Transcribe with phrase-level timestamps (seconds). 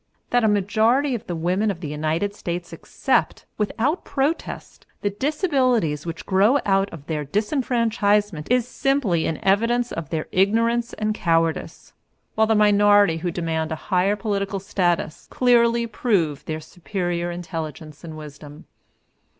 [0.31, 6.07] That a majority of the women of the United States accept, without protest, the disabilities
[6.07, 11.93] which grow out of their disfranchisement is simply an evidence of their ignorance and cowardice,
[12.33, 18.17] while the minority who demand a higher political status clearly prove their superior intelligence and
[18.17, 18.65] wisdom.